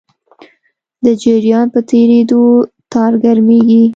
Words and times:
د 1.05 1.07
جریان 1.23 1.65
په 1.73 1.79
تېرېدو 1.89 2.41
تار 2.91 3.11
ګرمېږي. 3.23 3.83